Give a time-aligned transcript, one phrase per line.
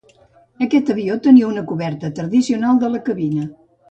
[0.65, 3.47] Aquest avió tenia una coberta tradicional de la cabina.